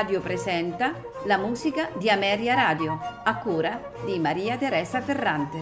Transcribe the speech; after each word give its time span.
Radio 0.00 0.22
presenta 0.22 0.98
la 1.26 1.36
musica 1.36 1.90
di 1.98 2.08
Ameria 2.08 2.54
Radio, 2.54 2.98
a 3.22 3.36
cura 3.36 3.92
di 4.06 4.18
Maria 4.18 4.56
Teresa 4.56 5.02
Ferrante. 5.02 5.58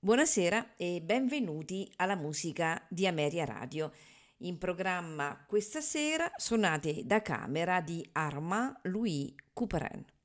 Buonasera 0.00 0.74
e 0.74 1.00
benvenuti 1.04 1.88
alla 1.98 2.16
musica 2.16 2.84
di 2.88 3.06
Ameria 3.06 3.44
Radio. 3.44 3.92
In 4.38 4.58
programma 4.58 5.44
questa 5.46 5.80
sera 5.80 6.28
suonate 6.34 7.02
da 7.04 7.22
camera 7.22 7.80
di 7.80 8.04
Armand 8.10 8.80
Louis 8.82 9.32
Couperin 9.52 10.15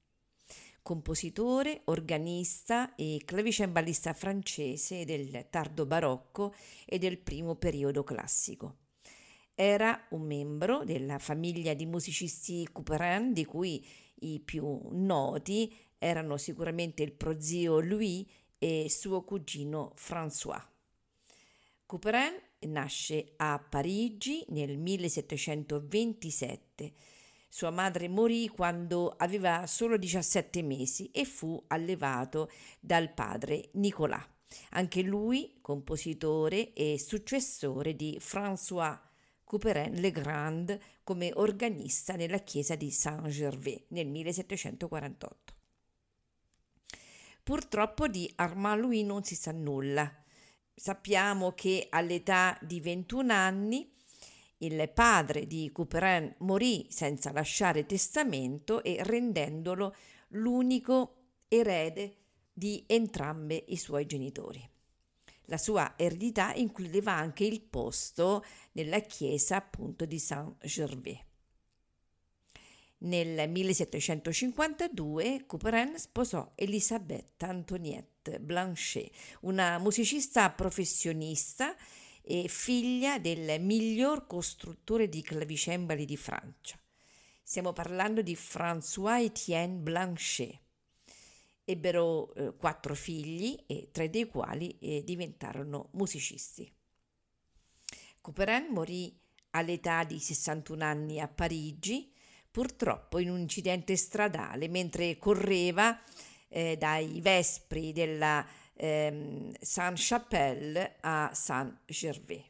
compositore, 0.81 1.81
organista 1.85 2.95
e 2.95 3.21
clavicembalista 3.23 4.13
francese 4.13 5.05
del 5.05 5.47
tardo 5.49 5.85
barocco 5.85 6.53
e 6.85 6.97
del 6.97 7.17
primo 7.17 7.55
periodo 7.55 8.03
classico. 8.03 8.77
Era 9.53 10.07
un 10.11 10.23
membro 10.23 10.83
della 10.83 11.19
famiglia 11.19 11.73
di 11.73 11.85
musicisti 11.85 12.67
Couperin, 12.71 13.33
di 13.33 13.45
cui 13.45 13.85
i 14.21 14.39
più 14.39 14.87
noti 14.91 15.75
erano 15.97 16.37
sicuramente 16.37 17.03
il 17.03 17.11
prozio 17.11 17.79
Louis 17.79 18.25
e 18.57 18.87
suo 18.89 19.23
cugino 19.23 19.93
François. 19.95 20.61
Couperin 21.85 22.33
nasce 22.67 23.33
a 23.37 23.59
Parigi 23.59 24.45
nel 24.49 24.77
1727 24.77 26.93
sua 27.53 27.69
madre 27.69 28.07
morì 28.07 28.47
quando 28.47 29.13
aveva 29.17 29.67
solo 29.67 29.97
17 29.97 30.63
mesi 30.63 31.11
e 31.11 31.25
fu 31.25 31.61
allevato 31.67 32.49
dal 32.79 33.11
padre 33.11 33.71
Nicolas, 33.73 34.25
anche 34.69 35.01
lui 35.01 35.57
compositore 35.59 36.71
e 36.71 36.97
successore 36.97 37.93
di 37.97 38.17
François 38.21 38.97
Couperin-Legrand 39.43 40.79
come 41.03 41.33
organista 41.35 42.15
nella 42.15 42.39
chiesa 42.39 42.75
di 42.75 42.89
Saint-Gervais 42.89 43.83
nel 43.89 44.07
1748. 44.07 45.53
Purtroppo 47.43 48.07
di 48.07 48.31
Armand 48.35 48.79
Louis 48.79 49.03
non 49.03 49.25
si 49.25 49.35
sa 49.35 49.51
nulla. 49.51 50.09
Sappiamo 50.73 51.51
che 51.51 51.87
all'età 51.89 52.57
di 52.61 52.79
21 52.79 53.33
anni 53.33 53.91
il 54.61 54.89
padre 54.93 55.47
di 55.47 55.69
Couperin 55.71 56.35
morì 56.39 56.87
senza 56.89 57.31
lasciare 57.31 57.85
testamento 57.85 58.83
e 58.83 58.97
rendendolo 59.03 59.95
l'unico 60.29 61.15
erede 61.47 62.17
di 62.53 62.83
entrambi 62.87 63.63
i 63.67 63.77
suoi 63.77 64.05
genitori. 64.05 64.67
La 65.45 65.57
sua 65.57 65.95
eredità 65.97 66.53
includeva 66.53 67.13
anche 67.13 67.43
il 67.43 67.61
posto 67.61 68.45
nella 68.73 68.99
chiesa 68.99 69.57
appunto 69.57 70.05
di 70.05 70.19
Saint-Gervais. 70.19 71.19
Nel 73.03 73.49
1752 73.49 75.45
Couperin 75.47 75.97
sposò 75.97 76.51
Elisabetta 76.53 77.47
Antoniette 77.47 78.39
Blanchet, 78.39 79.11
una 79.41 79.79
musicista 79.79 80.51
professionista 80.51 81.75
e 82.21 82.47
figlia 82.47 83.19
del 83.19 83.59
miglior 83.61 84.27
costruttore 84.27 85.09
di 85.09 85.21
clavicembali 85.21 86.05
di 86.05 86.17
Francia. 86.17 86.79
Stiamo 87.41 87.73
parlando 87.73 88.21
di 88.21 88.35
François-Étienne 88.35 89.79
Blanchet. 89.79 90.59
Ebbero 91.63 92.33
eh, 92.33 92.55
quattro 92.55 92.95
figli 92.95 93.61
e 93.67 93.89
tre 93.91 94.09
dei 94.09 94.27
quali 94.27 94.77
eh, 94.79 95.03
diventarono 95.03 95.89
musicisti. 95.93 96.71
Couperin 98.21 98.67
morì 98.69 99.17
all'età 99.51 100.03
di 100.03 100.19
61 100.19 100.83
anni 100.83 101.19
a 101.19 101.27
Parigi, 101.27 102.11
purtroppo 102.49 103.19
in 103.19 103.29
un 103.29 103.39
incidente 103.39 103.95
stradale 103.95 104.67
mentre 104.67 105.17
correva 105.17 105.99
eh, 106.47 106.77
dai 106.77 107.19
vespri 107.21 107.93
della 107.93 108.45
ehm, 108.81 109.51
Saint-Chapelle 109.61 110.97
a 111.01 111.29
Saint-Gervais. 111.33 112.43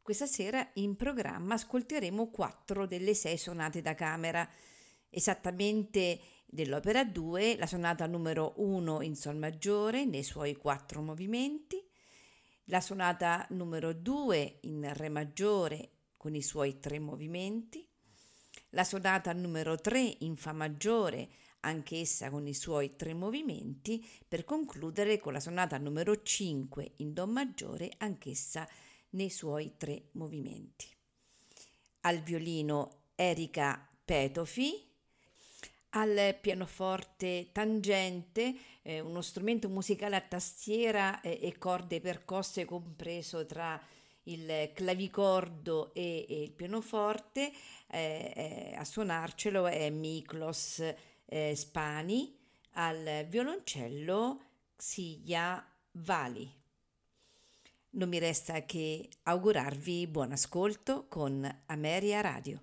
Questa 0.00 0.26
sera 0.26 0.66
in 0.74 0.96
programma 0.96 1.54
ascolteremo 1.54 2.30
quattro 2.30 2.86
delle 2.86 3.14
sei 3.14 3.36
sonate 3.36 3.82
da 3.82 3.94
camera, 3.94 4.48
esattamente 5.10 6.20
dell'opera 6.46 7.04
2, 7.04 7.56
la 7.58 7.66
sonata 7.66 8.06
numero 8.06 8.54
1 8.56 9.02
in 9.02 9.16
Sol 9.16 9.36
maggiore 9.36 10.04
nei 10.04 10.22
suoi 10.22 10.54
quattro 10.54 11.02
movimenti, 11.02 11.84
la 12.66 12.80
sonata 12.80 13.44
numero 13.50 13.92
2 13.92 14.60
in 14.62 14.88
Re 14.94 15.08
maggiore 15.08 15.90
con 16.16 16.34
i 16.34 16.42
suoi 16.42 16.78
tre 16.78 16.98
movimenti, 16.98 17.86
la 18.70 18.84
sonata 18.84 19.32
numero 19.32 19.76
3 19.76 20.16
in 20.20 20.36
Fa 20.36 20.52
maggiore 20.52 21.28
anch'essa 21.60 22.30
con 22.30 22.46
i 22.46 22.54
suoi 22.54 22.96
tre 22.96 23.14
movimenti, 23.14 24.06
per 24.26 24.44
concludere 24.44 25.18
con 25.18 25.32
la 25.32 25.40
sonata 25.40 25.78
numero 25.78 26.22
5 26.22 26.92
in 26.96 27.12
Do 27.12 27.26
maggiore, 27.26 27.90
anch'essa 27.98 28.68
nei 29.10 29.30
suoi 29.30 29.72
tre 29.76 30.08
movimenti. 30.12 30.86
Al 32.02 32.20
violino 32.20 33.02
Erika 33.14 33.88
Petofi, 34.04 34.86
al 35.90 36.36
pianoforte 36.40 37.48
tangente, 37.52 38.54
eh, 38.82 39.00
uno 39.00 39.22
strumento 39.22 39.68
musicale 39.68 40.16
a 40.16 40.20
tastiera 40.20 41.20
eh, 41.20 41.38
e 41.40 41.56
corde 41.58 42.00
percosse 42.00 42.64
compreso 42.64 43.46
tra 43.46 43.80
il 44.24 44.70
clavicordo 44.74 45.94
e, 45.94 46.26
e 46.28 46.42
il 46.42 46.52
pianoforte, 46.52 47.50
eh, 47.88 48.32
eh 48.34 48.74
a 48.76 48.84
suonarcelo 48.84 49.66
è 49.66 49.88
Miklos 49.88 50.82
eh, 51.28 51.54
Spani, 51.54 52.36
al 52.72 53.26
violoncello 53.28 54.40
Xia 54.76 55.64
Vali. 55.92 56.50
Non 57.90 58.08
mi 58.08 58.18
resta 58.18 58.64
che 58.64 59.08
augurarvi 59.24 60.06
buon 60.06 60.32
ascolto 60.32 61.06
con 61.08 61.62
Ameria 61.66 62.20
Radio. 62.20 62.62